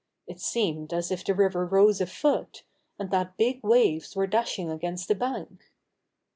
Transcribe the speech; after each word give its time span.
It 0.25 0.39
seemed 0.39 0.93
as 0.93 1.11
if 1.11 1.23
the 1.23 1.35
river 1.35 1.63
rose 1.63 2.01
a 2.01 2.07
foot, 2.07 2.63
and 2.97 3.11
that 3.11 3.37
big 3.37 3.61
waves 3.63 4.15
were 4.15 4.25
dashing 4.25 4.71
against 4.71 5.07
the 5.07 5.13
bank. 5.13 5.61